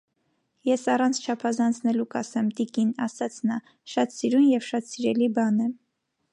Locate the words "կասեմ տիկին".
2.15-2.95